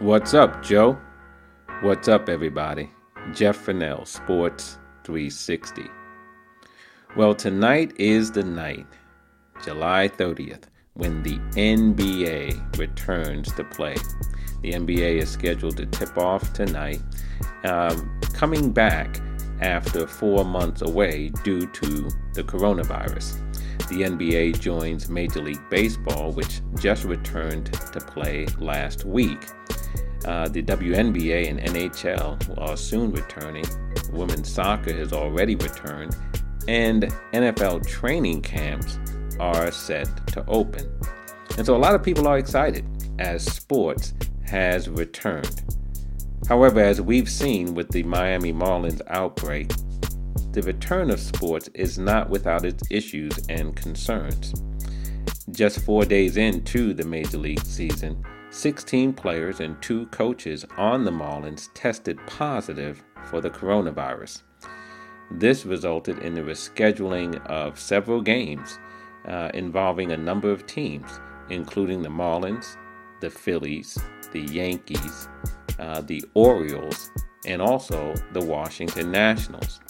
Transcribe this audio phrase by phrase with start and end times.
[0.00, 0.98] What's up, Joe?
[1.82, 2.90] What's up, everybody?
[3.32, 5.84] Jeff Fennell, Sports 360.
[7.16, 8.88] Well, tonight is the night,
[9.62, 10.64] July 30th,
[10.94, 13.94] when the NBA returns to play.
[14.62, 17.02] The NBA is scheduled to tip off tonight,
[17.62, 19.20] um, coming back
[19.60, 23.45] after four months away due to the coronavirus.
[23.88, 29.46] The NBA joins Major League Baseball, which just returned to play last week.
[30.24, 33.64] Uh, the WNBA and NHL are soon returning.
[34.12, 36.16] Women's soccer has already returned,
[36.66, 38.98] and NFL training camps
[39.38, 40.90] are set to open.
[41.56, 42.84] And so a lot of people are excited
[43.18, 44.14] as sports
[44.46, 45.62] has returned.
[46.48, 49.70] However, as we've seen with the Miami Marlins outbreak,
[50.56, 54.54] the return of sports is not without its issues and concerns.
[55.50, 61.10] Just four days into the Major League season, 16 players and two coaches on the
[61.10, 64.44] Marlins tested positive for the coronavirus.
[65.30, 68.78] This resulted in the rescheduling of several games
[69.26, 71.20] uh, involving a number of teams,
[71.50, 72.78] including the Marlins,
[73.20, 73.98] the Phillies,
[74.32, 75.28] the Yankees,
[75.78, 77.10] uh, the Orioles,
[77.44, 79.80] and also the Washington Nationals.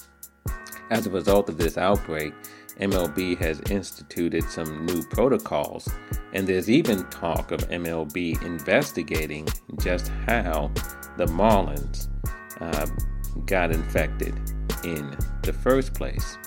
[0.91, 2.33] As a result of this outbreak,
[2.81, 5.89] MLB has instituted some new protocols,
[6.33, 9.49] and there's even talk of MLB investigating
[9.81, 10.71] just how
[11.17, 12.09] the Marlins
[12.61, 12.87] uh,
[13.47, 14.35] got infected
[14.85, 16.39] in the first place.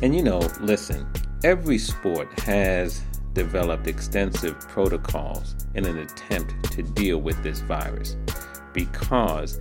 [0.00, 1.06] And you know, listen,
[1.42, 3.02] every sport has
[3.34, 8.16] developed extensive protocols in an attempt to deal with this virus
[8.72, 9.60] because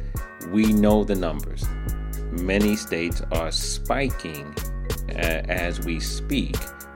[0.51, 1.65] we know the numbers
[2.41, 4.53] many states are spiking
[5.09, 6.55] uh, as we speak.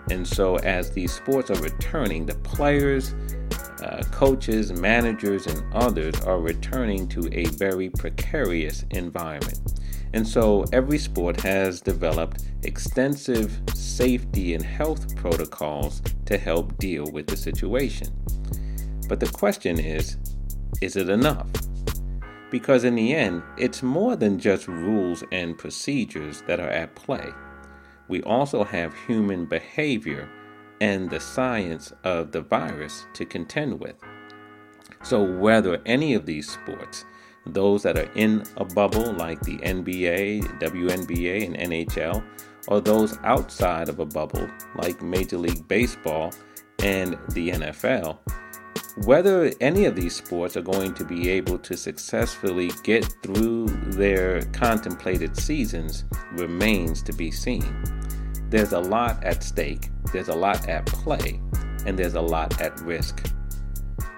[0.10, 3.14] And so, as these sports are returning, the players,
[3.84, 9.60] uh, coaches, managers, and others are returning to a very precarious environment.
[10.14, 17.28] And so, every sport has developed extensive safety and health protocols to help deal with
[17.28, 18.08] the situation.
[19.08, 20.18] But the question is
[20.82, 21.48] is it enough?
[22.50, 27.30] Because in the end, it's more than just rules and procedures that are at play.
[28.08, 30.30] We also have human behavior
[30.80, 33.96] and the science of the virus to contend with.
[35.04, 37.06] So, whether any of these sports,
[37.46, 42.24] those that are in a bubble like the NBA, WNBA, and NHL,
[42.68, 46.34] or those outside of a bubble like Major League Baseball
[46.84, 48.18] and the NFL,
[49.06, 54.42] whether any of these sports are going to be able to successfully get through their
[54.48, 57.84] contemplated seasons remains to be seen.
[58.50, 61.40] There's a lot at stake, there's a lot at play,
[61.86, 63.30] and there's a lot at risk.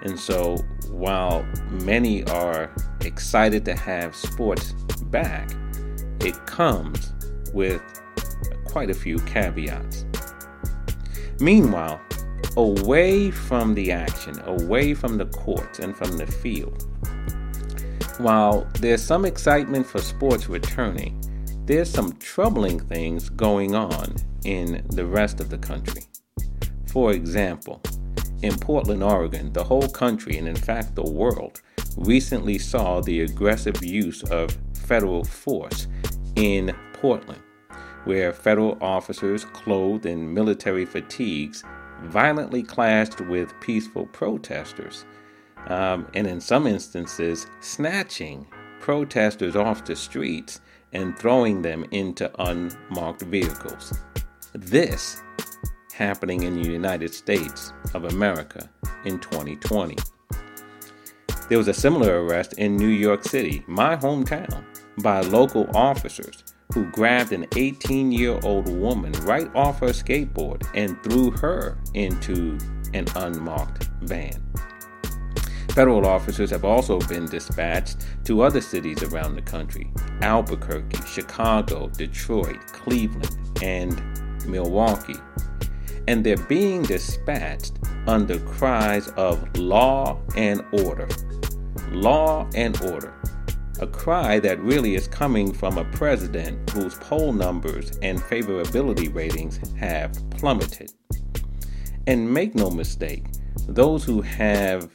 [0.02, 0.56] And so,
[0.88, 4.72] while many are excited to have sports
[5.04, 5.50] back,
[6.20, 7.12] it comes
[7.52, 7.82] with
[8.64, 10.06] quite a few caveats.
[11.38, 12.00] Meanwhile,
[12.56, 16.86] away from the action, away from the courts and from the field.
[18.18, 21.20] While there's some excitement for sports returning,
[21.66, 26.02] there's some troubling things going on in the rest of the country.
[26.86, 27.80] For example,
[28.42, 31.60] in Portland, Oregon, the whole country, and in fact the world,
[31.96, 35.86] recently saw the aggressive use of federal force
[36.36, 37.42] in Portland,
[38.04, 41.64] where federal officers clothed in military fatigues
[42.04, 45.04] violently clashed with peaceful protesters,
[45.66, 48.46] um, and in some instances, snatching
[48.80, 50.60] protesters off the streets
[50.92, 53.98] and throwing them into unmarked vehicles.
[54.54, 55.22] This
[55.92, 58.68] happening in the United States of America
[59.04, 59.96] in 2020.
[61.48, 64.64] There was a similar arrest in New York City, my hometown,
[65.02, 71.02] by local officers who grabbed an 18 year old woman right off her skateboard and
[71.02, 72.58] threw her into
[72.94, 74.42] an unmarked van.
[75.72, 79.90] Federal officers have also been dispatched to other cities around the country
[80.20, 84.02] Albuquerque, Chicago, Detroit, Cleveland, and
[84.46, 85.16] Milwaukee.
[86.08, 91.08] And they're being dispatched under cries of law and order.
[91.92, 93.14] Law and order
[93.78, 99.60] a cry that really is coming from a president whose poll numbers and favorability ratings
[99.78, 100.92] have plummeted.
[102.06, 103.26] And make no mistake,
[103.68, 104.90] those who have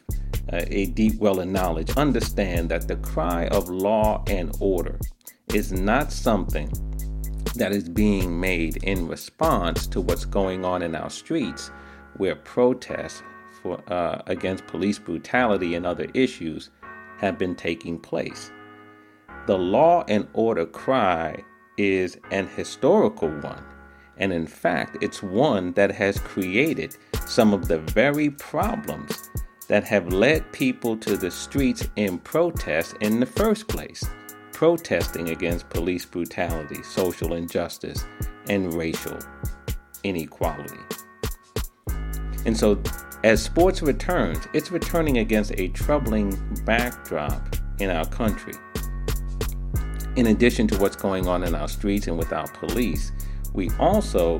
[0.51, 4.99] uh, a deep well of knowledge understand that the cry of law and order
[5.53, 6.71] is not something
[7.55, 11.71] that is being made in response to what's going on in our streets,
[12.17, 13.23] where protests
[13.61, 16.69] for, uh, against police brutality and other issues
[17.17, 18.51] have been taking place.
[19.45, 21.43] The law and order cry
[21.77, 23.63] is an historical one,
[24.17, 26.97] and in fact, it's one that has created
[27.27, 29.29] some of the very problems
[29.67, 34.03] that have led people to the streets in protest in the first place,
[34.51, 38.03] protesting against police brutality, social injustice,
[38.49, 39.19] and racial
[40.03, 40.79] inequality.
[42.47, 42.81] And so,
[43.23, 48.53] as sports returns, it's returning against a troubling backdrop in our country.
[50.15, 53.11] In addition to what's going on in our streets and with our police,
[53.53, 54.39] we also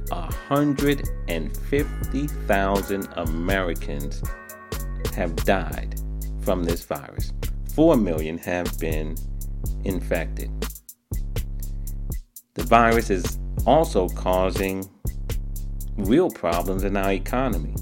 [0.09, 4.21] 150,000 Americans
[5.15, 5.95] have died
[6.41, 7.31] from this virus.
[7.73, 9.15] 4 million have been
[9.85, 10.51] infected.
[12.71, 14.89] Virus is also causing
[15.97, 17.75] real problems in our economy,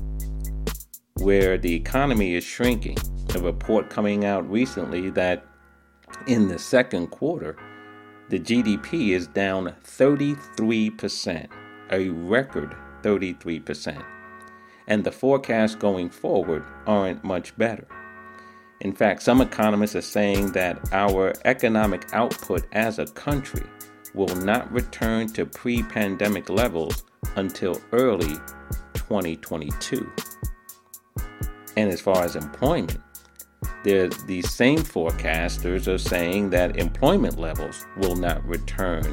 [1.20, 2.98] where the economy is shrinking.
[3.36, 5.46] A report coming out recently that
[6.26, 7.56] in the second quarter,
[8.30, 11.48] the GDP is down 33%,
[11.92, 14.04] a record 33%.
[14.88, 17.86] And the forecasts going forward aren't much better.
[18.82, 23.70] In fact, some economists are saying that our economic output as a country
[24.14, 27.04] will not return to pre pandemic levels
[27.36, 28.36] until early
[28.94, 30.10] 2022.
[31.78, 33.00] And as far as employment,
[33.84, 39.04] these same forecasters are saying that employment levels will not return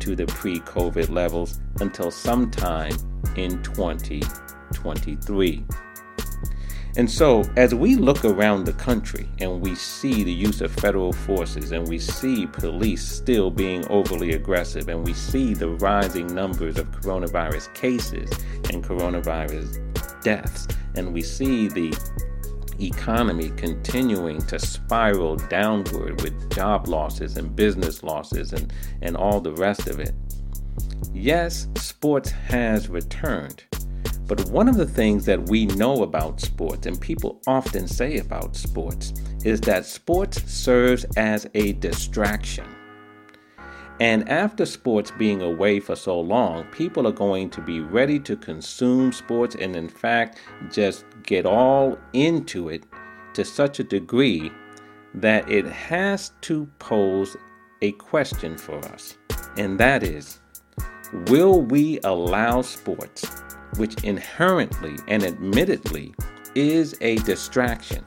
[0.00, 2.96] to the pre COVID levels until sometime
[3.36, 5.64] in 2023.
[6.96, 11.12] And so, as we look around the country and we see the use of federal
[11.12, 16.78] forces, and we see police still being overly aggressive, and we see the rising numbers
[16.78, 18.30] of coronavirus cases
[18.72, 19.80] and coronavirus
[20.22, 21.94] deaths, and we see the
[22.80, 29.52] economy continuing to spiral downward with job losses and business losses and, and all the
[29.52, 30.14] rest of it.
[31.12, 33.64] Yes, sports has returned,
[34.28, 38.54] but one of the things that we know about sports, and people often say about
[38.54, 42.66] sports, is that sports serves as a distraction.
[44.00, 48.36] And after sports being away for so long, people are going to be ready to
[48.36, 50.38] consume sports and, in fact,
[50.70, 52.84] just get all into it
[53.32, 54.52] to such a degree
[55.14, 57.34] that it has to pose
[57.80, 59.16] a question for us.
[59.56, 60.40] And that is
[61.28, 63.42] Will we allow sports
[63.78, 66.14] which inherently and admittedly
[66.54, 68.04] is a distraction.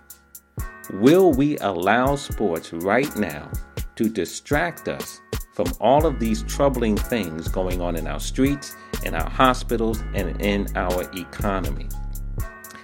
[0.94, 3.50] Will we allow sports right now
[3.95, 5.21] to distract us
[5.53, 10.41] from all of these troubling things going on in our streets, in our hospitals, and
[10.41, 11.88] in our economy?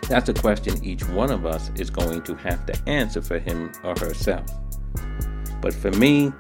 [0.07, 3.71] That's a question each one of us is going to have to answer for him
[3.83, 4.49] or herself.
[5.61, 6.31] But for me,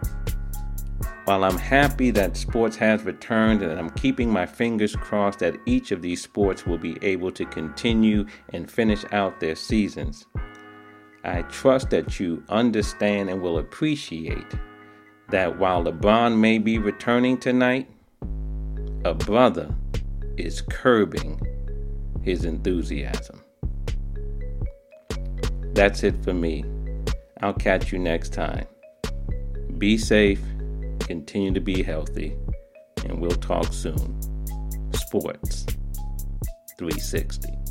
[1.27, 5.91] while I'm happy that sports has returned and I'm keeping my fingers crossed that each
[5.91, 10.25] of these sports will be able to continue and finish out their seasons,
[11.25, 14.53] I trust that you understand and will appreciate
[15.27, 17.89] that while LeBron may be returning tonight,
[19.03, 19.75] a brother
[20.37, 21.41] is curbing
[22.21, 23.43] his enthusiasm.
[25.73, 26.63] That's it for me.
[27.41, 28.65] I'll catch you next time.
[29.77, 30.39] Be safe
[31.07, 32.35] Continue to be healthy,
[33.05, 34.19] and we'll talk soon.
[34.93, 35.65] Sports
[36.77, 37.66] 360.